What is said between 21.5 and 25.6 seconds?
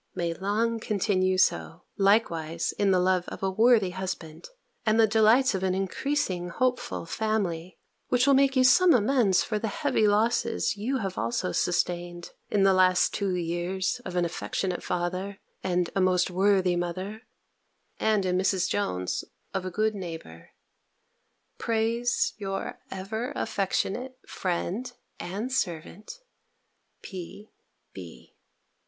prays your ever affectionate friend and